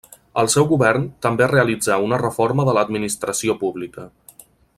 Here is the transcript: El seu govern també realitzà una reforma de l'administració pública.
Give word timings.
El 0.43 0.47
seu 0.53 0.63
govern 0.69 1.03
també 1.25 1.49
realitzà 1.51 1.99
una 2.07 2.19
reforma 2.23 2.67
de 2.71 2.75
l'administració 2.79 3.59
pública. 3.65 4.09